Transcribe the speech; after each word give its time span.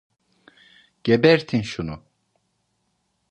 Gebertin 1.03 1.61
şunu! 1.61 2.03